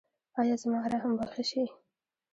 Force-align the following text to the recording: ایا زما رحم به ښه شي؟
ایا 0.39 0.55
زما 0.61 0.79
رحم 0.93 1.11
به 1.17 1.25
ښه 1.31 1.43
شي؟ 1.49 1.63